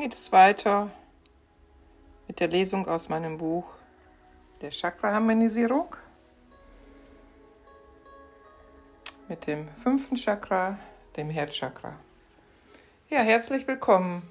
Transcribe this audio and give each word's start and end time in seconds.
Geht 0.00 0.14
es 0.14 0.32
weiter 0.32 0.90
mit 2.26 2.40
der 2.40 2.48
Lesung 2.48 2.88
aus 2.88 3.10
meinem 3.10 3.36
Buch 3.36 3.66
der 4.62 4.70
Chakra-Harmonisierung 4.70 5.94
mit 9.28 9.46
dem 9.46 9.68
fünften 9.82 10.16
Chakra, 10.16 10.78
dem 11.18 11.28
Herzchakra. 11.28 11.94
Ja, 13.10 13.20
herzlich 13.20 13.68
willkommen 13.68 14.22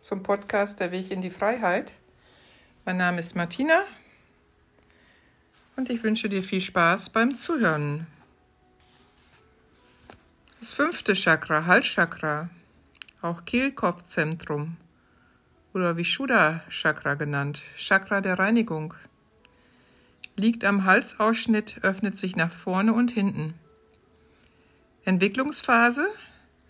zum 0.00 0.24
Podcast 0.24 0.80
Der 0.80 0.90
Weg 0.90 1.12
in 1.12 1.22
die 1.22 1.30
Freiheit. 1.30 1.92
Mein 2.84 2.96
Name 2.96 3.20
ist 3.20 3.36
Martina 3.36 3.84
und 5.76 5.90
ich 5.90 6.02
wünsche 6.02 6.28
dir 6.28 6.42
viel 6.42 6.60
Spaß 6.60 7.10
beim 7.10 7.36
Zuhören. 7.36 8.08
Das 10.58 10.72
fünfte 10.72 11.12
Chakra, 11.12 11.66
Halschakra, 11.66 12.48
auch 13.22 13.44
Kehlkopfzentrum 13.44 14.76
oder 15.74 15.96
Vishuddha-Chakra 15.96 17.14
genannt, 17.14 17.62
Chakra 17.76 18.20
der 18.20 18.38
Reinigung, 18.38 18.94
liegt 20.36 20.64
am 20.64 20.84
Halsausschnitt, 20.84 21.78
öffnet 21.82 22.16
sich 22.16 22.36
nach 22.36 22.50
vorne 22.50 22.92
und 22.92 23.10
hinten. 23.10 23.54
Entwicklungsphase 25.04 26.08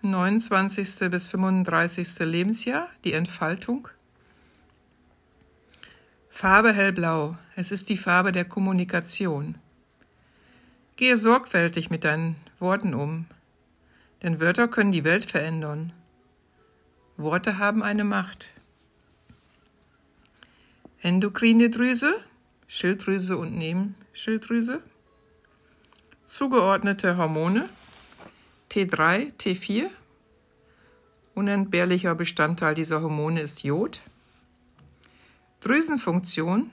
29. 0.02 1.10
bis 1.10 1.28
35. 1.28 2.18
Lebensjahr, 2.20 2.88
die 3.04 3.12
Entfaltung. 3.12 3.88
Farbe 6.28 6.72
hellblau, 6.72 7.36
es 7.56 7.70
ist 7.70 7.88
die 7.88 7.96
Farbe 7.96 8.32
der 8.32 8.44
Kommunikation. 8.44 9.54
Gehe 10.96 11.16
sorgfältig 11.16 11.90
mit 11.90 12.04
deinen 12.04 12.36
Worten 12.58 12.92
um, 12.92 13.26
denn 14.22 14.40
Wörter 14.40 14.68
können 14.68 14.92
die 14.92 15.04
Welt 15.04 15.30
verändern. 15.30 15.92
Worte 17.16 17.58
haben 17.58 17.82
eine 17.82 18.04
Macht. 18.04 18.53
Endokrine 21.04 21.68
Drüse, 21.68 22.18
Schilddrüse 22.66 23.36
und 23.36 23.52
Nebenschilddrüse. 23.52 24.80
Zugeordnete 26.24 27.18
Hormone 27.18 27.68
T3, 28.70 29.30
T4. 29.38 29.90
Unentbehrlicher 31.34 32.14
Bestandteil 32.14 32.74
dieser 32.74 33.02
Hormone 33.02 33.42
ist 33.42 33.64
Jod. 33.64 34.00
Drüsenfunktion 35.60 36.70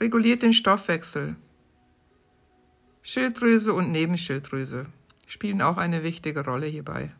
reguliert 0.00 0.42
den 0.42 0.52
Stoffwechsel. 0.52 1.36
Schilddrüse 3.02 3.72
und 3.72 3.92
Nebenschilddrüse 3.92 4.86
spielen 5.28 5.62
auch 5.62 5.76
eine 5.76 6.02
wichtige 6.02 6.44
Rolle 6.44 6.66
hierbei. 6.66 7.12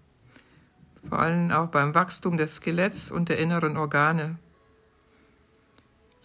Vor 1.09 1.21
allem 1.21 1.53
auch 1.53 1.69
beim 1.69 1.95
Wachstum 1.95 2.39
des 2.39 2.56
Skeletts 2.56 3.12
und 3.12 3.28
der 3.28 3.39
inneren 3.39 3.77
Organe. 3.77 4.41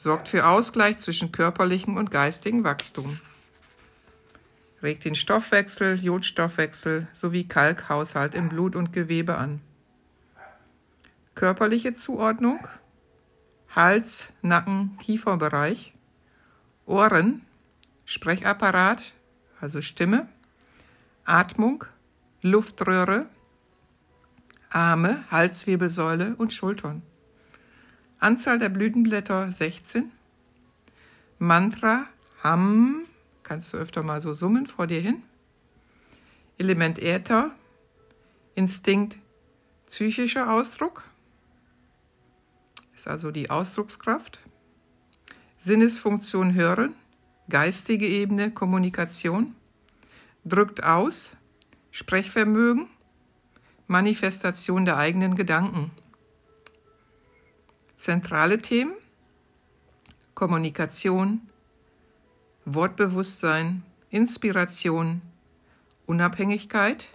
Sorgt 0.01 0.29
für 0.29 0.47
Ausgleich 0.47 0.97
zwischen 0.97 1.31
körperlichem 1.31 1.95
und 1.95 2.09
geistigem 2.09 2.63
Wachstum 2.63 3.19
regt 4.81 5.05
den 5.05 5.13
Stoffwechsel, 5.13 5.93
Jodstoffwechsel 6.03 7.07
sowie 7.13 7.47
Kalkhaushalt 7.47 8.33
im 8.33 8.49
Blut 8.49 8.75
und 8.75 8.93
Gewebe 8.93 9.35
an. 9.35 9.61
Körperliche 11.35 11.93
Zuordnung 11.93 12.67
Hals, 13.75 14.33
Nacken, 14.41 14.97
Kieferbereich, 14.97 15.93
Ohren, 16.87 17.43
Sprechapparat, 18.05 19.03
also 19.59 19.83
Stimme, 19.83 20.27
Atmung, 21.25 21.85
Luftröhre, 22.41 23.27
Arme, 24.71 25.25
Halswirbelsäule 25.29 26.33
und 26.39 26.55
Schultern. 26.55 27.03
Anzahl 28.21 28.59
der 28.59 28.69
Blütenblätter 28.69 29.49
16. 29.49 30.11
Mantra 31.39 32.05
Ham 32.43 33.07
Kannst 33.41 33.73
du 33.73 33.77
öfter 33.77 34.03
mal 34.03 34.21
so 34.21 34.31
summen 34.31 34.67
vor 34.67 34.85
dir 34.85 35.01
hin? 35.01 35.23
Element 36.59 36.99
Äther, 36.99 37.49
Instinkt, 38.53 39.17
psychischer 39.87 40.53
Ausdruck, 40.53 41.03
ist 42.93 43.07
also 43.07 43.31
die 43.31 43.49
Ausdruckskraft. 43.49 44.39
Sinnesfunktion 45.57 46.53
hören, 46.53 46.93
geistige 47.49 48.07
Ebene 48.07 48.51
Kommunikation, 48.51 49.55
drückt 50.45 50.83
aus, 50.83 51.35
Sprechvermögen, 51.89 52.87
Manifestation 53.87 54.85
der 54.85 54.97
eigenen 54.97 55.35
Gedanken. 55.35 55.89
Zentrale 58.01 58.57
Themen 58.57 58.93
Kommunikation, 60.33 61.41
Wortbewusstsein, 62.65 63.83
Inspiration, 64.09 65.21
Unabhängigkeit, 66.07 67.09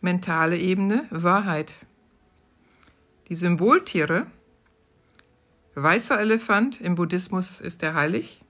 mentale 0.00 0.58
Ebene, 0.58 1.06
Wahrheit. 1.10 1.76
Die 3.28 3.36
Symboltiere, 3.36 4.26
weißer 5.76 6.18
Elefant 6.18 6.80
im 6.80 6.96
Buddhismus 6.96 7.60
ist 7.60 7.80
er 7.84 7.94
heilig, 7.94 8.42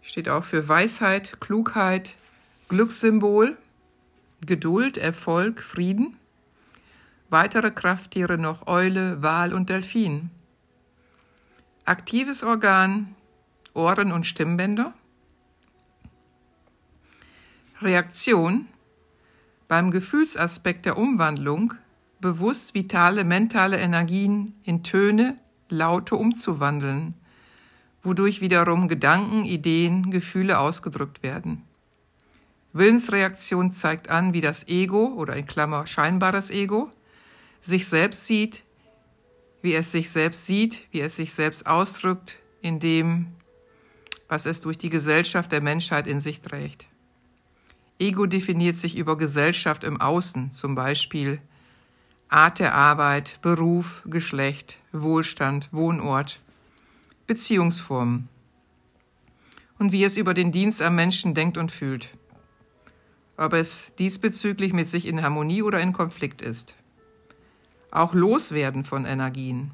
steht 0.00 0.28
auch 0.28 0.44
für 0.44 0.68
Weisheit, 0.68 1.40
Klugheit, 1.40 2.14
Glückssymbol, 2.68 3.58
Geduld, 4.46 4.96
Erfolg, 4.96 5.60
Frieden. 5.60 6.19
Weitere 7.30 7.70
Krafttiere 7.70 8.38
noch 8.38 8.66
Eule, 8.66 9.22
Wal 9.22 9.54
und 9.54 9.70
Delfin. 9.70 10.30
Aktives 11.84 12.42
Organ, 12.42 13.14
Ohren- 13.72 14.10
und 14.10 14.26
Stimmbänder. 14.26 14.92
Reaktion 17.80 18.66
beim 19.68 19.92
Gefühlsaspekt 19.92 20.86
der 20.86 20.98
Umwandlung 20.98 21.74
bewusst 22.20 22.74
vitale 22.74 23.22
mentale 23.22 23.78
Energien 23.78 24.56
in 24.64 24.82
Töne, 24.82 25.38
Laute 25.68 26.16
umzuwandeln, 26.16 27.14
wodurch 28.02 28.40
wiederum 28.40 28.88
Gedanken, 28.88 29.44
Ideen, 29.44 30.10
Gefühle 30.10 30.58
ausgedrückt 30.58 31.22
werden. 31.22 31.62
Willensreaktion 32.72 33.70
zeigt 33.70 34.08
an, 34.08 34.32
wie 34.32 34.40
das 34.40 34.66
Ego 34.66 35.14
oder 35.14 35.36
in 35.36 35.46
Klammer 35.46 35.86
scheinbares 35.86 36.50
Ego 36.50 36.90
sich 37.60 37.86
selbst 37.86 38.26
sieht, 38.26 38.62
wie 39.62 39.74
es 39.74 39.92
sich 39.92 40.10
selbst 40.10 40.46
sieht, 40.46 40.82
wie 40.90 41.00
es 41.00 41.16
sich 41.16 41.32
selbst 41.32 41.66
ausdrückt, 41.66 42.36
indem 42.62 43.26
was 44.28 44.46
es 44.46 44.60
durch 44.60 44.78
die 44.78 44.90
Gesellschaft 44.90 45.50
der 45.52 45.60
Menschheit 45.60 46.06
in 46.06 46.20
sich 46.20 46.40
trägt. 46.40 46.86
Ego 47.98 48.26
definiert 48.26 48.76
sich 48.76 48.96
über 48.96 49.18
Gesellschaft 49.18 49.84
im 49.84 50.00
Außen, 50.00 50.52
zum 50.52 50.74
Beispiel 50.74 51.40
Art 52.28 52.60
der 52.60 52.74
Arbeit, 52.74 53.40
Beruf, 53.42 54.02
Geschlecht, 54.06 54.78
Wohlstand, 54.92 55.68
Wohnort, 55.72 56.38
Beziehungsformen 57.26 58.28
und 59.78 59.92
wie 59.92 60.04
es 60.04 60.16
über 60.16 60.32
den 60.32 60.52
Dienst 60.52 60.80
am 60.80 60.94
Menschen 60.94 61.34
denkt 61.34 61.58
und 61.58 61.72
fühlt. 61.72 62.08
Ob 63.36 63.52
es 63.52 63.94
diesbezüglich 63.96 64.72
mit 64.72 64.86
sich 64.86 65.06
in 65.06 65.22
Harmonie 65.22 65.62
oder 65.62 65.80
in 65.80 65.92
Konflikt 65.92 66.40
ist. 66.40 66.76
Auch 67.90 68.14
Loswerden 68.14 68.84
von 68.84 69.04
Energien, 69.04 69.72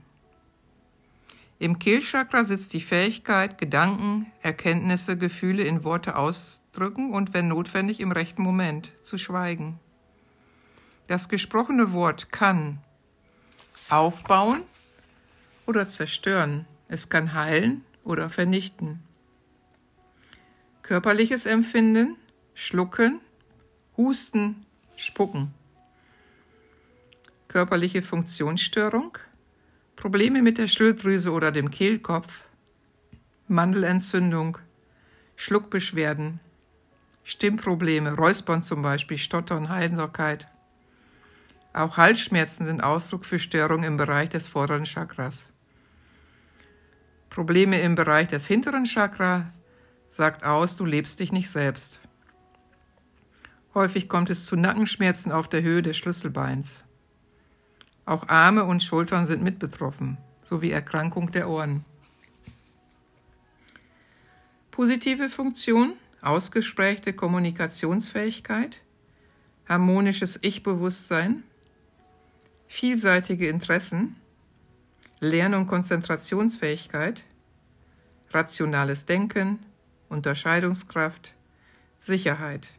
im 1.59 1.79
Kehlchakra 1.79 2.45
sitzt 2.45 2.75
die 2.75 2.83
Fähigkeit, 2.83 3.57
Gedanken, 3.57 4.31
Erkenntnisse, 4.43 5.17
Gefühle 5.17 5.65
in 5.65 5.85
Worte 5.85 6.17
ausdrücken 6.17 7.13
und, 7.13 7.33
wenn 7.33 7.49
notwendig, 7.49 8.01
im 8.01 8.13
rechten 8.13 8.43
Moment 8.43 8.93
zu 9.03 9.17
schweigen. 9.17 9.81
Das 11.07 11.31
gesprochene 11.31 11.93
Wort 11.93 12.31
kann 12.31 12.79
aufbauen 13.89 14.63
oder 15.67 15.89
zerstören. 15.89 16.67
Es 16.89 17.09
kann 17.09 17.33
heilen 17.33 17.85
oder 18.05 18.29
vernichten. 18.29 19.03
Körperliches 20.83 21.47
Empfinden, 21.47 22.17
Schlucken, 22.53 23.21
Husten, 23.97 24.67
Spucken. 24.97 25.55
Körperliche 27.49 28.03
Funktionsstörung, 28.03 29.19
Probleme 29.95 30.43
mit 30.43 30.59
der 30.59 30.69
Schilddrüse 30.69 31.31
oder 31.31 31.53
dem 31.53 31.71
Kehlkopf, 31.71 32.45
Mandelentzündung, 33.49 34.59
Schluckbeschwerden, 35.37 36.41
Stimmprobleme, 37.25 38.15
Räuspern 38.15 38.63
zum 38.63 38.83
Beispiel, 38.83 39.19
Stottern, 39.19 39.69
Heiserkeit. 39.69 40.49
Auch 41.73 41.97
Halsschmerzen 41.97 42.67
sind 42.67 42.83
Ausdruck 42.83 43.25
für 43.25 43.39
Störungen 43.39 43.85
im 43.85 43.97
Bereich 43.97 44.29
des 44.29 44.49
vorderen 44.49 44.85
Chakras. 44.85 45.51
Probleme 47.31 47.81
im 47.81 47.95
Bereich 47.95 48.29
des 48.29 48.47
hinteren 48.47 48.85
Chakra 48.85 49.53
sagt 50.09 50.43
aus, 50.45 50.77
du 50.77 50.85
lebst 50.85 51.21
dich 51.21 51.33
nicht 51.33 51.51
selbst. 51.51 52.01
Häufig 53.75 54.09
kommt 54.09 54.31
es 54.31 54.47
zu 54.47 54.57
Nackenschmerzen 54.57 55.31
auf 55.31 55.49
der 55.49 55.63
Höhe 55.63 55.83
des 55.83 55.99
Schlüsselbeins. 55.99 56.83
Auch 58.07 58.29
Arme 58.29 58.65
und 58.65 58.85
Schultern 58.85 59.27
sind 59.27 59.43
mit 59.43 59.59
betroffen, 59.59 60.17
sowie 60.45 60.71
Erkrankung 60.71 61.33
der 61.33 61.49
Ohren. 61.49 61.85
Positive 64.71 65.29
Funktion, 65.29 65.95
ausgesprächte 66.23 67.13
Kommunikationsfähigkeit, 67.15 68.81
harmonisches 69.69 70.39
Ich-Bewusstsein, 70.43 71.43
vielseitige 72.69 73.49
Interessen, 73.49 74.15
Lern- 75.19 75.55
und 75.55 75.67
Konzentrationsfähigkeit, 75.67 77.25
rationales 78.31 79.07
Denken, 79.07 79.59
Unterscheidungskraft, 80.09 81.35
Sicherheit. 81.99 82.71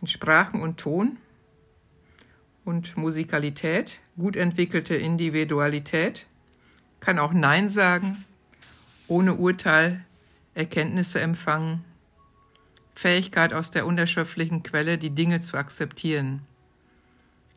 In 0.00 0.06
Sprachen 0.06 0.62
und 0.62 0.78
Ton 0.78 1.16
und 2.68 2.98
Musikalität, 2.98 3.98
gut 4.18 4.36
entwickelte 4.36 4.94
Individualität, 4.94 6.26
kann 7.00 7.18
auch 7.18 7.32
Nein 7.32 7.70
sagen, 7.70 8.22
ohne 9.08 9.36
Urteil 9.36 10.04
Erkenntnisse 10.52 11.18
empfangen, 11.18 11.82
Fähigkeit 12.94 13.54
aus 13.54 13.70
der 13.70 13.86
unerschöpflichen 13.86 14.62
Quelle, 14.62 14.98
die 14.98 15.14
Dinge 15.14 15.40
zu 15.40 15.56
akzeptieren, 15.56 16.42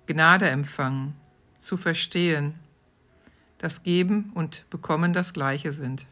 Gnade 0.08 0.48
empfangen, 0.48 1.14
zu 1.58 1.76
verstehen, 1.76 2.54
dass 3.58 3.84
Geben 3.84 4.32
und 4.34 4.64
Bekommen 4.70 5.12
das 5.12 5.34
Gleiche 5.34 5.74
sind. 5.74 6.06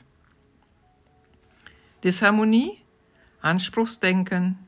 Disharmonie, 2.04 2.82
Anspruchsdenken, 3.40 4.60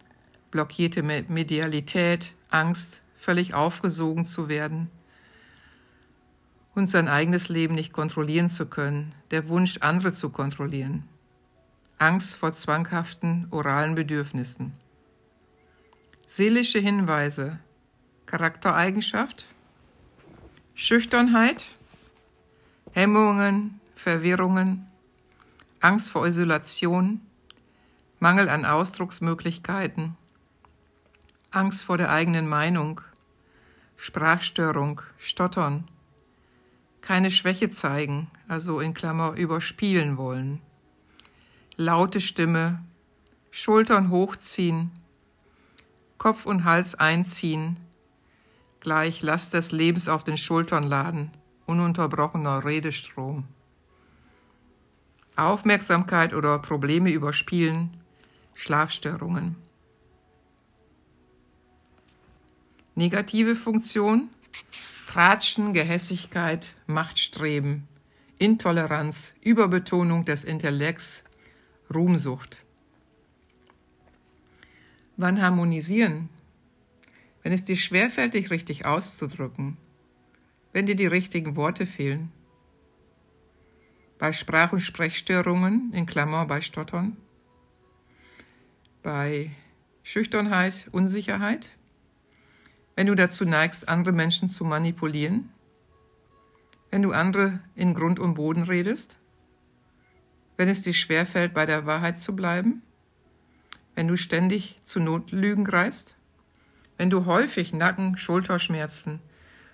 blockierte 0.51 1.03
Medialität, 1.03 2.31
Angst, 2.49 3.01
völlig 3.21 3.53
aufgesogen 3.53 4.25
zu 4.25 4.49
werden 4.49 4.89
und 6.73 6.87
sein 6.87 7.07
eigenes 7.07 7.49
Leben 7.49 7.75
nicht 7.75 7.93
kontrollieren 7.93 8.49
zu 8.49 8.65
können, 8.65 9.13
der 9.29 9.47
Wunsch, 9.47 9.77
andere 9.81 10.11
zu 10.11 10.31
kontrollieren. 10.31 11.07
Angst 11.99 12.35
vor 12.35 12.51
zwanghaften 12.51 13.45
oralen 13.51 13.93
Bedürfnissen. 13.93 14.73
Seelische 16.25 16.79
Hinweise, 16.79 17.59
Charaktereigenschaft, 18.25 19.47
Schüchternheit, 20.73 21.69
Hemmungen, 22.91 23.79
Verwirrungen, 23.93 24.87
Angst 25.79 26.09
vor 26.09 26.25
Isolation, 26.25 27.21
Mangel 28.19 28.49
an 28.49 28.65
Ausdrucksmöglichkeiten, 28.65 30.17
Angst 31.51 31.83
vor 31.83 31.99
der 31.99 32.09
eigenen 32.09 32.47
Meinung, 32.47 33.01
Sprachstörung, 34.01 35.01
Stottern, 35.19 35.87
keine 37.01 37.29
Schwäche 37.29 37.69
zeigen, 37.69 38.31
also 38.47 38.79
in 38.79 38.93
Klammer 38.93 39.33
überspielen 39.33 40.17
wollen 40.17 40.61
laute 41.81 42.21
Stimme, 42.21 42.83
Schultern 43.49 44.09
hochziehen, 44.09 44.91
Kopf 46.17 46.45
und 46.45 46.63
Hals 46.63 46.95
einziehen, 46.95 47.79
gleich 48.79 49.21
Last 49.21 49.53
des 49.53 49.71
Lebens 49.71 50.07
auf 50.07 50.23
den 50.23 50.37
Schultern 50.37 50.83
laden, 50.83 51.31
ununterbrochener 51.65 52.63
Redestrom. 52.65 53.45
Aufmerksamkeit 55.35 56.33
oder 56.33 56.59
Probleme 56.59 57.11
überspielen, 57.11 57.97
Schlafstörungen. 58.53 59.55
Negative 62.95 63.55
Funktion, 63.55 64.29
Tratschen, 65.07 65.73
Gehässigkeit, 65.73 66.75
Machtstreben, 66.87 67.87
Intoleranz, 68.37 69.33
Überbetonung 69.41 70.25
des 70.25 70.43
Intellekts, 70.43 71.23
Ruhmsucht. 71.93 72.59
Wann 75.15 75.41
harmonisieren? 75.41 76.29
Wenn 77.43 77.53
es 77.53 77.63
dir 77.63 77.77
schwerfällt, 77.77 78.33
dich 78.33 78.51
richtig 78.51 78.85
auszudrücken, 78.85 79.77
wenn 80.73 80.85
dir 80.85 80.95
die 80.95 81.07
richtigen 81.07 81.55
Worte 81.55 81.85
fehlen. 81.85 82.31
Bei 84.19 84.33
Sprach- 84.33 84.73
und 84.73 84.81
Sprechstörungen, 84.81 85.93
in 85.93 86.05
Klammer 86.05 86.45
bei 86.45 86.61
Stottern. 86.61 87.15
Bei 89.01 89.51
Schüchternheit, 90.03 90.87
Unsicherheit. 90.91 91.71
Wenn 92.95 93.07
du 93.07 93.15
dazu 93.15 93.45
neigst, 93.45 93.87
andere 93.89 94.13
Menschen 94.13 94.49
zu 94.49 94.63
manipulieren. 94.63 95.49
Wenn 96.89 97.01
du 97.01 97.11
andere 97.11 97.59
in 97.75 97.93
Grund 97.93 98.19
und 98.19 98.35
Boden 98.35 98.63
redest? 98.63 99.17
Wenn 100.57 100.67
es 100.67 100.81
dir 100.81 100.93
schwerfällt, 100.93 101.53
bei 101.53 101.65
der 101.65 101.85
Wahrheit 101.85 102.19
zu 102.19 102.35
bleiben, 102.35 102.83
wenn 103.95 104.07
du 104.07 104.17
ständig 104.17 104.77
zu 104.83 104.99
Notlügen 104.99 105.65
greifst, 105.65 106.15
wenn 106.97 107.09
du 107.09 107.25
häufig 107.25 107.73
Nacken, 107.73 108.17
Schulterschmerzen 108.17 109.21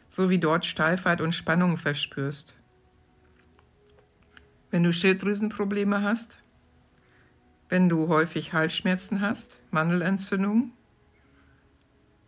sowie 0.07 0.39
dort 0.39 0.65
Steifheit 0.65 1.19
und 1.19 1.33
Spannung 1.33 1.77
verspürst, 1.77 2.55
wenn 4.71 4.83
du 4.83 4.93
Schilddrüsenprobleme 4.93 6.01
hast, 6.01 6.39
wenn 7.69 7.89
du 7.89 8.07
häufig 8.07 8.53
Halsschmerzen 8.53 9.21
hast, 9.21 9.59
Mandelentzündung 9.71 10.71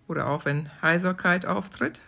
oder 0.10 0.28
auch 0.28 0.44
wenn 0.44 0.70
Heiserkeit 0.82 1.46
auftritt, 1.46 2.02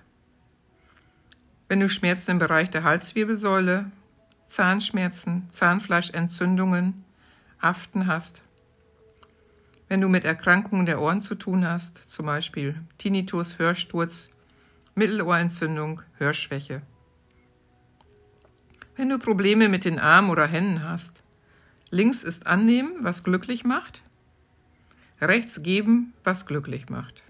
wenn 1.70 1.80
du 1.80 1.88
Schmerzen 1.88 2.32
im 2.32 2.40
Bereich 2.40 2.70
der 2.70 2.84
Halswirbelsäule, 2.84 3.90
Zahnschmerzen, 4.48 5.48
Zahnfleischentzündungen, 5.50 7.06
Aften 7.60 8.08
hast. 8.08 8.44
Wenn 9.88 10.02
du 10.02 10.10
mit 10.10 10.26
Erkrankungen 10.26 10.86
der 10.86 11.00
Ohren 11.00 11.22
zu 11.22 11.36
tun 11.36 11.66
hast, 11.66 11.98
zum 11.98 12.26
Beispiel 12.26 12.76
Tinnitus, 12.98 13.60
Hörsturz, 13.60 14.30
Mittelohrentzündung, 14.96 16.02
Hörschwäche. 16.18 16.82
Wenn 18.98 19.10
du 19.10 19.20
Probleme 19.20 19.70
mit 19.70 19.86
den 19.86 20.00
Armen 20.00 20.30
oder 20.30 20.48
Händen 20.48 20.84
hast, 20.84 21.24
links 21.92 22.24
ist 22.24 22.48
annehmen, 22.48 22.96
was 23.00 23.24
glücklich 23.24 23.64
macht, 23.64 24.02
rechts 25.22 25.62
geben, 25.64 26.14
was 26.24 26.46
glücklich 26.46 26.90
macht. 26.90 27.24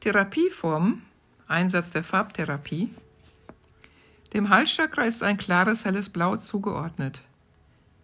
Therapieformen, 0.00 1.02
Einsatz 1.46 1.90
der 1.90 2.02
Farbtherapie, 2.02 2.88
dem 4.32 4.48
Halschakra 4.48 5.02
ist 5.02 5.22
ein 5.22 5.36
klares 5.36 5.84
helles 5.84 6.08
Blau 6.08 6.36
zugeordnet. 6.36 7.20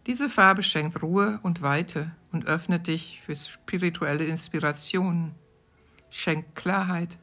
Diese 0.06 0.28
Farbe 0.28 0.62
schenkt 0.62 1.02
Ruhe 1.02 1.40
und 1.42 1.62
Weite 1.62 2.10
und 2.32 2.44
öffnet 2.44 2.86
dich 2.86 3.22
für 3.24 3.34
spirituelle 3.34 4.26
Inspirationen, 4.26 5.34
schenkt 6.10 6.54
Klarheit. 6.54 7.16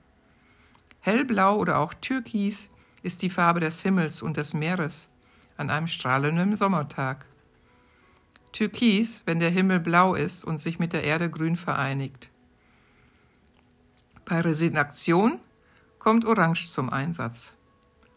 Hellblau 1.02 1.58
oder 1.58 1.78
auch 1.78 1.94
Türkis 1.94 2.72
ist 3.04 3.22
die 3.22 3.30
Farbe 3.30 3.60
des 3.60 3.80
Himmels 3.84 4.24
und 4.24 4.38
des 4.38 4.56
Meeres 4.56 5.08
an 5.56 5.70
einem 5.70 5.88
strahlenden 5.88 6.56
Sommertag. 6.56 7.28
Türkis, 8.54 9.22
wenn 9.28 9.40
der 9.40 9.52
Himmel 9.52 9.80
blau 9.80 10.16
ist 10.16 10.44
und 10.44 10.58
sich 10.58 10.80
mit 10.80 10.94
der 10.94 11.04
Erde 11.04 11.30
grün 11.30 11.58
vereinigt. 11.58 12.32
Bei 14.26 14.40
Resignation 14.40 15.40
kommt 16.00 16.26
Orange 16.26 16.70
zum 16.70 16.90
Einsatz. 16.90 17.54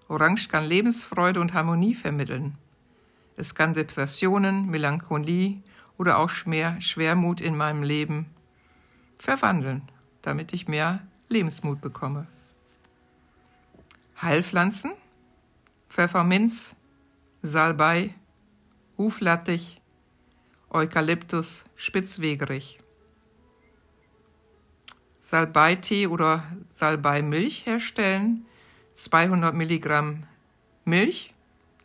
Orange 0.08 0.48
kann 0.48 0.64
Lebensfreude 0.64 1.40
und 1.40 1.52
Harmonie 1.52 1.94
vermitteln. 1.94 2.56
Es 3.36 3.54
kann 3.54 3.74
Depressionen, 3.74 4.66
Melancholie 4.70 5.62
oder 5.98 6.18
auch 6.18 6.30
Schmer 6.30 6.80
Schwermut 6.80 7.40
in 7.40 7.56
meinem 7.56 7.82
Leben 7.82 8.26
verwandeln, 9.16 9.82
damit 10.22 10.52
ich 10.52 10.68
mehr 10.68 11.00
Lebensmut 11.28 11.80
bekomme. 11.80 12.28
Heilpflanzen, 14.22 14.92
Pfefferminz, 15.88 16.74
Salbei, 17.42 18.14
Huflattich, 18.96 19.80
Eukalyptus, 20.70 21.64
Spitzwegerich. 21.74 22.78
Salbeitee 25.26 26.06
oder 26.06 26.44
Salbeimilch 26.72 27.66
herstellen 27.66 28.46
200 28.94 29.56
Milligramm 29.56 30.22
Milch 30.84 31.34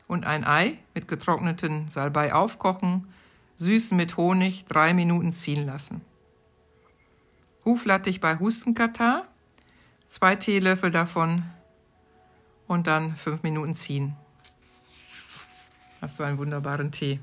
und 0.07 0.27
ein 0.27 0.45
Ei 0.45 0.77
mit 0.93 1.07
getrockneten 1.07 1.87
Salbei 1.87 2.35
aufkochen, 2.35 3.07
süßen 3.55 3.97
mit 3.97 4.15
Honig, 4.15 4.65
drei 4.65 4.93
Minuten 4.93 5.33
ziehen 5.33 5.65
lassen. 5.65 6.01
Huflattich 7.65 8.21
bei 8.21 8.37
Hustenkatar, 8.37 9.25
zwei 10.05 10.35
Teelöffel 10.35 10.91
davon 10.91 11.41
und 12.67 12.85
dann 12.85 13.15
fünf 13.15 13.41
Minuten 13.41 13.73
ziehen. 13.73 14.15
Hast 15.99 16.19
du 16.19 16.23
einen 16.23 16.37
wunderbaren 16.37 16.91
Tee. 16.91 17.19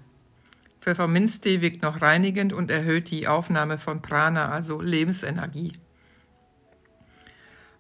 Pfefferminztee 0.81 1.61
wirkt 1.61 1.83
noch 1.83 2.03
reinigend 2.03 2.53
und 2.53 2.73
erhöht 2.73 3.09
die 3.13 3.29
Aufnahme 3.29 3.79
von 3.79 4.03
Prana, 4.03 4.49
also 4.49 4.81
Lebensenergie, 4.81 5.75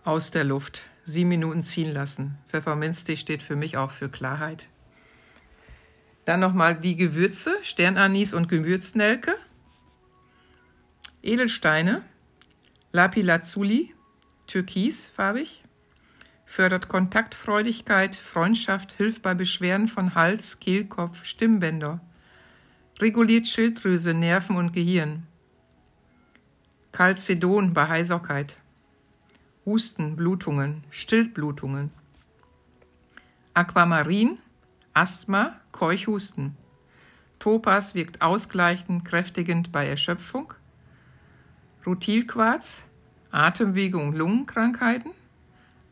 aus 0.09 0.31
der 0.31 0.45
Luft. 0.45 0.85
Sieben 1.05 1.29
Minuten 1.29 1.63
ziehen 1.63 1.93
lassen. 1.93 2.39
Pfefferminztee 2.49 3.19
steht 3.19 3.43
für 3.43 3.57
mich 3.57 3.77
auch 3.77 3.91
für 3.91 4.09
Klarheit. 4.09 4.69
Dann 6.25 6.41
nochmal 6.41 6.77
die 6.77 6.97
Gewürze, 6.97 7.59
Sternanis 7.63 8.33
und 8.33 8.49
Gewürznelke, 8.49 9.37
Edelsteine, 11.23 12.03
Lapilazuli, 12.93 13.95
türkisfarbig, 14.47 15.63
fördert 16.47 16.89
Kontaktfreudigkeit, 16.89 18.17
Freundschaft, 18.17 18.93
hilft 18.95 19.21
bei 19.21 19.35
Beschwerden 19.35 19.89
von 19.89 20.15
Hals, 20.15 20.59
Kehlkopf, 20.59 21.27
Stimmbänder, 21.27 22.01
reguliert 22.99 23.47
Schilddrüse, 23.47 24.15
Nerven 24.15 24.57
und 24.57 24.73
Gehirn. 24.73 25.27
Calcedon 26.93 27.75
bei 27.75 27.89
Heiserkeit, 27.89 28.57
Husten, 29.69 30.17
Blutungen, 30.17 30.83
Stillblutungen. 30.89 31.91
Aquamarin, 33.53 34.39
Asthma, 34.95 35.61
Keuchhusten. 35.73 36.57
Topas 37.39 37.95
wirkt 37.95 38.23
ausgleichend, 38.23 39.05
kräftigend 39.05 39.71
bei 39.71 39.87
Erschöpfung. 39.87 40.55
Rutilquarz, 41.85 42.85
Atemwege- 43.31 43.99
und 43.99 44.17
Lungenkrankheiten. 44.17 45.11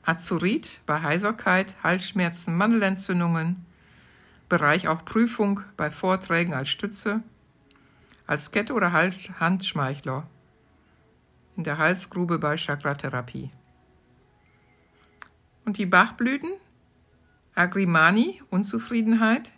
Azurit 0.04 0.80
bei 0.86 1.02
Heiserkeit, 1.02 1.76
Halsschmerzen, 1.82 2.56
Mandelentzündungen. 2.56 3.66
Bereich 4.48 4.88
auch 4.88 5.04
Prüfung 5.04 5.60
bei 5.76 5.90
Vorträgen 5.90 6.54
als 6.54 6.70
Stütze. 6.70 7.22
Als 8.26 8.52
Kette 8.52 8.72
oder 8.72 8.92
Hals 8.92 9.38
Handschmeichler. 9.38 10.26
In 11.58 11.64
der 11.64 11.76
Halsgrube 11.76 12.38
bei 12.38 12.56
Chakratherapie. 12.56 13.50
Und 15.66 15.78
die 15.78 15.86
Bachblüten? 15.86 16.52
Agrimani, 17.54 18.40
Unzufriedenheit. 18.50 19.50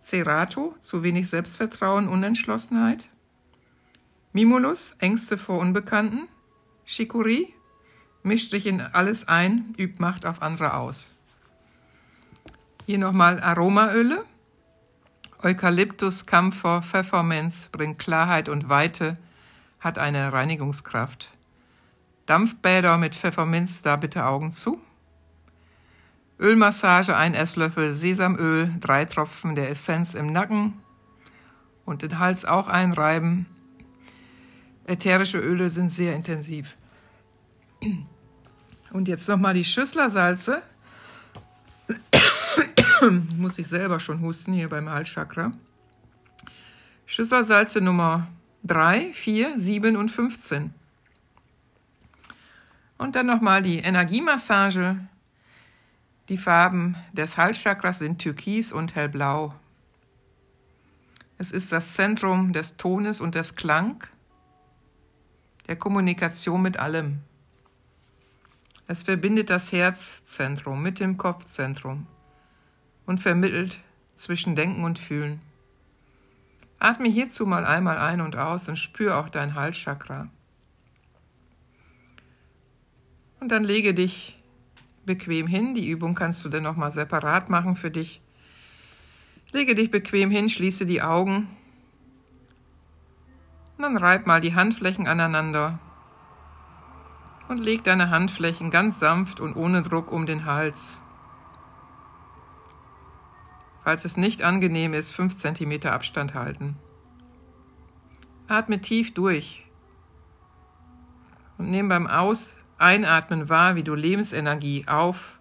Cerato, 0.00 0.76
zu 0.80 1.02
wenig 1.02 1.28
Selbstvertrauen, 1.30 2.08
Unentschlossenheit. 2.08 3.08
Mimulus, 4.34 4.94
Ängste 4.98 5.38
vor 5.38 5.60
Unbekannten. 5.60 6.28
Chicorée, 6.86 7.48
mischt 8.22 8.50
sich 8.50 8.66
in 8.66 8.82
alles 8.82 9.26
ein, 9.26 9.74
übt 9.78 9.98
Macht 9.98 10.26
auf 10.26 10.42
andere 10.42 10.74
aus. 10.74 11.10
Hier 12.84 12.98
nochmal 12.98 13.40
Aromaöle. 13.40 14.24
Eukalyptus, 15.42 16.26
Kampfer, 16.26 16.82
Pfefferminz 16.82 17.70
bringt 17.72 17.98
Klarheit 17.98 18.50
und 18.50 18.68
Weite, 18.68 19.16
hat 19.80 19.98
eine 19.98 20.34
Reinigungskraft. 20.34 21.30
Dampfbäder 22.26 22.98
mit 22.98 23.14
Pfefferminz, 23.14 23.80
da 23.80 23.96
bitte 23.96 24.26
Augen 24.26 24.52
zu. 24.52 24.80
Ölmassage, 26.38 27.16
ein 27.16 27.34
Esslöffel 27.34 27.94
Sesamöl, 27.94 28.72
drei 28.80 29.04
Tropfen 29.04 29.54
der 29.54 29.70
Essenz 29.70 30.14
im 30.14 30.32
Nacken 30.32 30.74
und 31.84 32.02
den 32.02 32.18
Hals 32.18 32.44
auch 32.44 32.66
einreiben. 32.66 33.46
Ätherische 34.86 35.38
Öle 35.38 35.70
sind 35.70 35.92
sehr 35.92 36.14
intensiv. 36.14 36.76
Und 38.92 39.08
jetzt 39.08 39.28
nochmal 39.28 39.54
die 39.54 39.64
Schüsslersalze. 39.64 40.62
Muss 43.36 43.58
ich 43.58 43.66
selber 43.66 44.00
schon 44.00 44.20
husten 44.20 44.52
hier 44.52 44.68
beim 44.68 44.88
Halschakra. 44.88 45.52
Schüsslersalze 47.06 47.80
Nummer 47.80 48.28
3, 48.64 49.12
4, 49.12 49.58
7 49.58 49.96
und 49.96 50.10
15. 50.10 50.72
Und 52.98 53.16
dann 53.16 53.26
nochmal 53.26 53.62
die 53.62 53.78
Energiemassage 53.78 54.96
die 56.28 56.38
Farben 56.38 56.96
des 57.12 57.36
Halschakras 57.36 57.98
sind 57.98 58.20
Türkis 58.20 58.72
und 58.72 58.94
Hellblau. 58.94 59.54
Es 61.36 61.52
ist 61.52 61.72
das 61.72 61.94
Zentrum 61.94 62.52
des 62.52 62.76
Tones 62.76 63.20
und 63.20 63.34
des 63.34 63.56
Klang, 63.56 64.04
der 65.66 65.76
Kommunikation 65.76 66.62
mit 66.62 66.78
allem. 66.78 67.20
Es 68.86 69.02
verbindet 69.02 69.50
das 69.50 69.72
Herzzentrum 69.72 70.82
mit 70.82 71.00
dem 71.00 71.16
Kopfzentrum 71.16 72.06
und 73.06 73.20
vermittelt 73.20 73.80
zwischen 74.14 74.56
Denken 74.56 74.84
und 74.84 74.98
Fühlen. 74.98 75.40
Atme 76.78 77.08
hierzu 77.08 77.46
mal 77.46 77.64
einmal 77.64 77.98
ein 77.98 78.20
und 78.20 78.36
aus 78.36 78.68
und 78.68 78.78
spür 78.78 79.18
auch 79.18 79.28
dein 79.28 79.54
Halschakra. 79.54 80.28
Und 83.40 83.48
dann 83.48 83.64
lege 83.64 83.94
dich 83.94 84.38
bequem 85.06 85.46
hin. 85.46 85.74
Die 85.74 85.88
Übung 85.88 86.14
kannst 86.14 86.44
du 86.44 86.48
dann 86.48 86.62
nochmal 86.62 86.90
separat 86.90 87.50
machen 87.50 87.76
für 87.76 87.90
dich. 87.90 88.20
Lege 89.52 89.74
dich 89.74 89.90
bequem 89.90 90.30
hin, 90.30 90.48
schließe 90.48 90.86
die 90.86 91.02
Augen. 91.02 91.48
Und 93.76 93.82
dann 93.82 93.96
reib 93.96 94.26
mal 94.26 94.40
die 94.40 94.54
Handflächen 94.54 95.06
aneinander. 95.06 95.78
Und 97.48 97.58
leg 97.58 97.84
deine 97.84 98.10
Handflächen 98.10 98.70
ganz 98.70 98.98
sanft 98.98 99.40
und 99.40 99.54
ohne 99.54 99.82
Druck 99.82 100.10
um 100.10 100.26
den 100.26 100.44
Hals. 100.44 100.98
Falls 103.82 104.04
es 104.04 104.16
nicht 104.16 104.42
angenehm 104.42 104.94
ist, 104.94 105.10
5 105.10 105.36
cm 105.36 105.82
Abstand 105.84 106.34
halten. 106.34 106.76
Atme 108.48 108.80
tief 108.80 109.12
durch 109.12 109.64
und 111.58 111.70
nimm 111.70 111.88
beim 111.88 112.06
Aus 112.06 112.56
Einatmen 112.78 113.48
wahr, 113.48 113.76
wie 113.76 113.82
du 113.82 113.94
Lebensenergie 113.94 114.86
auf 114.88 115.38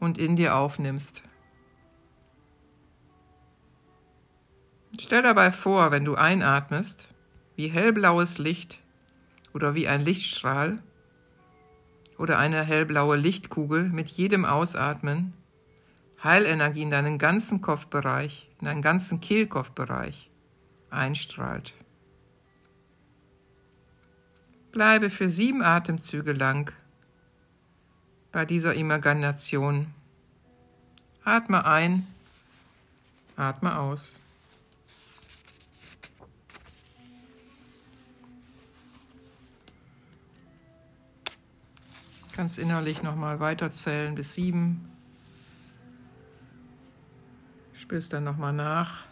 und 0.00 0.18
in 0.18 0.36
dir 0.36 0.56
aufnimmst. 0.56 1.22
Stell 5.00 5.22
dabei 5.22 5.50
vor, 5.50 5.90
wenn 5.90 6.04
du 6.04 6.14
einatmest, 6.14 7.08
wie 7.56 7.68
hellblaues 7.68 8.38
Licht 8.38 8.80
oder 9.54 9.74
wie 9.74 9.88
ein 9.88 10.00
Lichtstrahl 10.00 10.82
oder 12.18 12.38
eine 12.38 12.62
hellblaue 12.62 13.16
Lichtkugel 13.16 13.88
mit 13.88 14.08
jedem 14.08 14.44
Ausatmen 14.44 15.32
Heilenergie 16.22 16.82
in 16.82 16.90
deinen 16.90 17.18
ganzen 17.18 17.60
Kopfbereich, 17.60 18.48
in 18.60 18.66
deinen 18.66 18.82
ganzen 18.82 19.20
Kehlkopfbereich 19.20 20.30
einstrahlt. 20.90 21.74
Bleibe 24.72 25.10
für 25.10 25.28
sieben 25.28 25.62
Atemzüge 25.62 26.32
lang 26.32 26.72
bei 28.32 28.46
dieser 28.46 28.74
Imagination. 28.74 29.92
Atme 31.24 31.66
ein, 31.66 32.06
atme 33.36 33.78
aus. 33.78 34.18
Ganz 42.34 42.56
innerlich 42.56 43.02
nochmal 43.02 43.40
weiterzählen 43.40 44.14
bis 44.14 44.32
sieben. 44.32 44.90
Spürst 47.74 48.14
dann 48.14 48.24
nochmal 48.24 48.54
nach. 48.54 49.04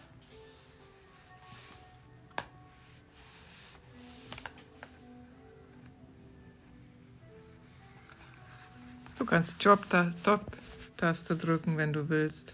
Kannst 9.30 9.62
Job-Taste 9.62 11.36
drücken, 11.36 11.76
wenn 11.76 11.92
du 11.92 12.08
willst. 12.08 12.52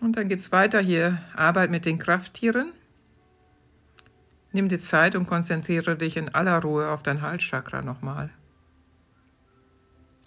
Und 0.00 0.16
dann 0.16 0.30
geht 0.30 0.38
es 0.38 0.50
weiter 0.50 0.80
hier. 0.80 1.22
Arbeit 1.34 1.70
mit 1.70 1.84
den 1.84 1.98
Krafttieren. 1.98 2.72
Nimm 4.52 4.70
dir 4.70 4.80
Zeit 4.80 5.14
und 5.14 5.26
konzentriere 5.26 5.94
dich 5.94 6.16
in 6.16 6.30
aller 6.30 6.58
Ruhe 6.62 6.88
auf 6.88 7.02
dein 7.02 7.20
Halschakra 7.20 7.82
nochmal. 7.82 8.30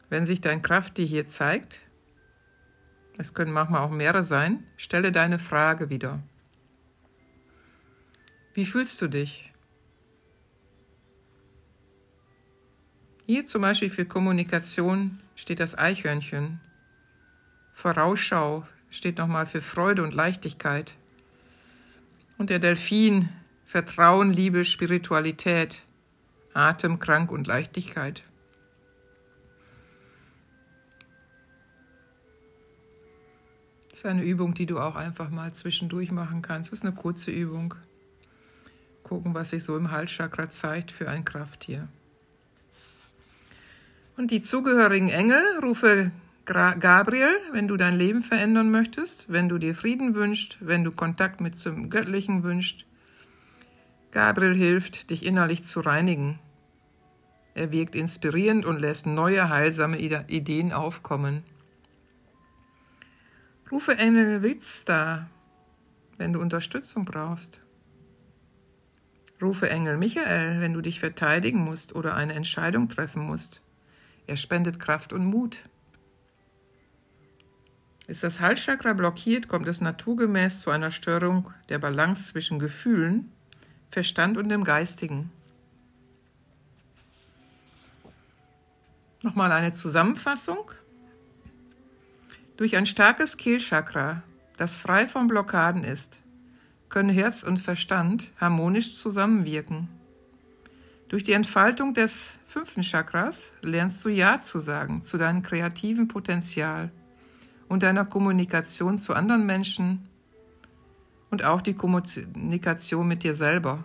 Wenn 0.10 0.28
sich 0.28 0.42
dein 0.42 0.62
Krafttier 0.62 1.08
hier 1.08 1.28
zeigt, 1.28 1.82
es 3.18 3.34
können 3.34 3.52
manchmal 3.52 3.82
auch 3.82 3.90
mehrere 3.90 4.24
sein, 4.24 4.64
stelle 4.78 5.12
deine 5.12 5.40
Frage 5.40 5.90
wieder. 5.90 6.22
Wie 8.54 8.68
fühlst 8.68 9.02
du 9.02 9.08
dich? 9.08 9.53
Hier 13.34 13.48
zum 13.48 13.64
Beispiel 13.64 13.90
für 13.90 14.06
Kommunikation 14.06 15.18
steht 15.36 15.60
das 15.60 15.76
Eichhörnchen. 15.76 16.62
Vorausschau 17.74 18.68
steht 18.92 19.18
nochmal 19.18 19.48
für 19.48 19.60
Freude 19.60 20.04
und 20.04 20.14
Leichtigkeit. 20.14 20.94
Und 22.38 22.52
der 22.52 22.60
Delfin 22.60 23.30
Vertrauen, 23.66 24.32
Liebe, 24.32 24.66
Spiritualität, 24.66 25.82
Atem, 26.54 27.00
Krank 27.00 27.32
und 27.32 27.48
Leichtigkeit. 27.48 28.24
Das 33.90 33.98
ist 33.98 34.06
eine 34.06 34.22
Übung, 34.22 34.54
die 34.54 34.68
du 34.68 34.78
auch 34.78 34.96
einfach 34.96 35.32
mal 35.32 35.52
zwischendurch 35.54 36.12
machen 36.12 36.44
kannst. 36.44 36.72
Das 36.72 36.78
ist 36.78 36.86
eine 36.86 36.94
kurze 36.94 37.32
Übung. 37.32 37.74
Gucken, 39.02 39.34
was 39.34 39.50
sich 39.50 39.64
so 39.64 39.76
im 39.76 39.90
Halschakra 39.90 40.52
zeigt 40.52 40.92
für 40.92 41.10
ein 41.10 41.26
Krafttier. 41.26 41.88
Und 44.16 44.32
die 44.32 44.44
zugehörigen 44.44 45.10
Engel 45.10 45.44
rufe 45.62 46.12
Gabriel, 46.46 47.36
wenn 47.52 47.68
du 47.68 47.78
dein 47.78 47.96
Leben 47.96 48.22
verändern 48.22 48.70
möchtest, 48.70 49.32
wenn 49.32 49.50
du 49.50 49.58
dir 49.58 49.76
Frieden 49.76 50.14
wünschst, 50.14 50.58
wenn 50.60 50.84
du 50.84 50.92
Kontakt 50.92 51.42
mit 51.42 51.58
zum 51.58 51.90
Göttlichen 51.90 52.44
wünschst. 52.44 52.86
Gabriel 54.12 54.54
hilft, 54.54 55.10
dich 55.10 55.26
innerlich 55.26 55.64
zu 55.64 55.80
reinigen. 55.80 56.38
Er 57.56 57.72
wirkt 57.72 57.96
inspirierend 57.96 58.66
und 58.66 58.80
lässt 58.80 59.08
neue 59.08 59.50
heilsame 59.50 59.98
Ideen 60.00 60.74
aufkommen. 60.74 61.44
Rufe 63.72 63.98
Engel 63.98 64.44
Witz 64.44 64.86
da, 64.86 65.28
wenn 66.18 66.34
du 66.34 66.40
Unterstützung 66.40 67.06
brauchst. 67.06 67.62
Rufe 69.42 69.70
Engel 69.70 69.98
Michael, 69.98 70.62
wenn 70.62 70.74
du 70.74 70.82
dich 70.82 71.00
verteidigen 71.00 71.60
musst 71.60 71.96
oder 71.96 72.16
eine 72.16 72.34
Entscheidung 72.34 72.90
treffen 72.90 73.24
musst. 73.24 73.64
Er 74.28 74.38
spendet 74.38 74.80
Kraft 74.80 75.14
und 75.14 75.26
Mut. 75.26 75.64
Ist 78.08 78.24
das 78.24 78.40
Halschakra 78.40 78.94
blockiert, 78.94 79.48
kommt 79.48 79.68
es 79.68 79.80
naturgemäß 79.80 80.62
zu 80.62 80.70
einer 80.70 80.92
Störung 80.92 81.52
der 81.70 81.80
Balance 81.80 82.32
zwischen 82.32 82.60
Gefühlen, 82.60 83.32
Verstand 83.92 84.38
und 84.38 84.50
dem 84.50 84.64
Geistigen. 84.64 85.32
Nochmal 89.22 89.54
eine 89.54 89.72
Zusammenfassung. 89.72 90.70
Durch 92.58 92.76
ein 92.76 92.86
starkes 92.86 93.38
Kehlchakra, 93.38 94.22
das 94.58 94.78
frei 94.78 95.08
von 95.08 95.28
Blockaden 95.28 95.84
ist, 95.86 96.22
können 96.90 97.10
Herz 97.10 97.44
und 97.44 97.60
Verstand 97.60 98.32
harmonisch 98.40 98.96
zusammenwirken. 98.96 99.88
Durch 101.14 101.24
die 101.24 101.34
Entfaltung 101.34 101.94
des 101.94 102.40
fünften 102.48 102.82
Chakras 102.82 103.54
lernst 103.62 104.04
du 104.04 104.10
Ja 104.10 104.42
zu 104.42 104.58
sagen 104.58 105.04
zu 105.04 105.20
deinem 105.20 105.44
kreativen 105.44 106.08
Potenzial 106.08 106.92
und 107.68 107.84
deiner 107.84 108.04
Kommunikation 108.04 108.98
zu 108.98 109.14
anderen 109.14 109.46
Menschen 109.46 110.10
und 111.30 111.44
auch 111.44 111.62
die 111.62 111.76
Kommunikation 111.76 113.08
mit 113.08 113.22
dir 113.22 113.36
selber. 113.36 113.84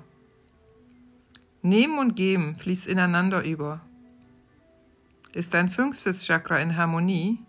Nehmen 1.61 1.99
und 1.99 2.17
Geben 2.17 2.57
fließt 2.57 2.87
ineinander 2.87 3.45
über. 3.45 3.83
Ist 5.35 5.53
dein 5.53 5.69
fünftes 5.69 6.25
Chakra 6.25 6.57
in 6.61 6.79
Harmonie, 6.79 7.41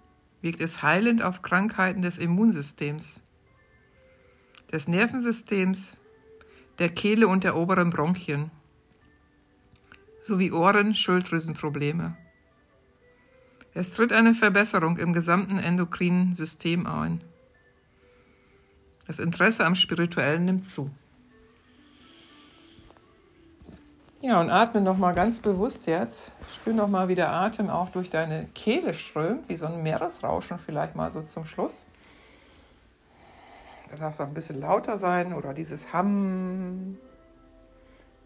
wirkt 0.42 0.60
es 0.60 0.84
heilend 0.84 1.22
auf 1.22 1.42
Krankheiten 1.42 2.02
des 2.02 2.18
Immunsystems, 2.18 3.22
des 4.74 4.90
Nervensystems, 4.90 5.96
der 6.80 6.90
Kehle 6.90 7.30
und 7.30 7.46
der 7.46 7.56
oberen 7.56 7.92
Bronchien, 7.92 8.52
sowie 10.22 10.52
Ohren-, 10.52 10.96
Schilddrüsenprobleme. 10.96 12.16
Es 13.74 13.94
tritt 13.94 14.12
eine 14.12 14.34
Verbesserung 14.34 14.98
im 14.98 15.14
gesamten 15.14 15.58
endokrinen 15.58 16.36
System 16.36 16.86
ein. 16.86 17.24
Das 19.08 19.20
Interesse 19.20 19.66
am 19.66 19.76
Spirituellen 19.76 20.46
nimmt 20.46 20.66
zu. 20.66 20.92
Ja, 24.22 24.42
und 24.42 24.50
atme 24.50 24.82
nochmal 24.82 25.16
ganz 25.16 25.40
bewusst 25.40 25.88
jetzt. 25.88 26.32
Spür 26.54 26.74
nochmal, 26.74 27.08
wie 27.08 27.16
der 27.16 27.32
Atem 27.32 27.70
auch 27.70 27.90
durch 27.90 28.10
deine 28.10 28.48
Kehle 28.54 28.94
strömt, 28.94 29.48
wie 29.48 29.56
so 29.56 29.66
ein 29.66 29.82
Meeresrauschen 29.82 30.60
vielleicht 30.60 30.96
mal 30.96 31.10
so 31.10 31.22
zum 31.22 31.46
Schluss. 31.46 31.84
Das 33.90 34.02
darf 34.02 34.20
auch 34.20 34.28
ein 34.28 34.34
bisschen 34.34 34.60
lauter 34.60 34.98
sein 34.98 35.34
oder 35.34 35.54
dieses 35.54 35.94
Hamm 35.94 36.98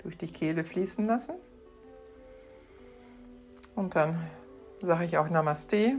durch 0.02 0.18
die 0.18 0.28
Kehle 0.28 0.64
fließen 0.64 1.06
lassen. 1.06 1.36
Und 3.76 3.96
dann 3.96 4.30
sage 4.80 5.06
ich 5.06 5.18
auch 5.18 5.30
Namaste. 5.30 5.96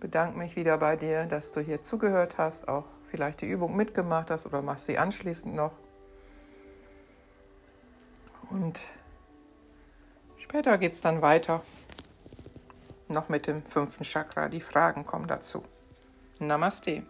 Bedanke 0.00 0.38
mich 0.38 0.56
wieder 0.56 0.78
bei 0.78 0.96
dir, 0.96 1.26
dass 1.26 1.52
du 1.52 1.60
hier 1.60 1.82
zugehört 1.82 2.38
hast, 2.38 2.68
auch 2.68 2.84
vielleicht 3.10 3.40
die 3.40 3.46
Übung 3.46 3.76
mitgemacht 3.76 4.30
hast 4.30 4.46
oder 4.46 4.60
machst 4.60 4.86
sie 4.86 4.98
anschließend 4.98 5.54
noch. 5.54 5.72
Und 8.50 8.86
später 10.38 10.78
geht 10.78 10.92
es 10.92 11.00
dann 11.00 11.22
weiter. 11.22 11.62
Noch 13.08 13.28
mit 13.28 13.46
dem 13.46 13.62
fünften 13.62 14.04
Chakra. 14.04 14.48
Die 14.48 14.60
Fragen 14.60 15.06
kommen 15.06 15.26
dazu. 15.26 15.64
Namaste. 16.38 17.04